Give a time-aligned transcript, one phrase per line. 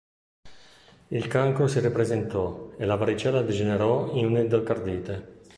[1.09, 5.41] Il cancro si ripresentò e la varicella degenerò in un'endocardite.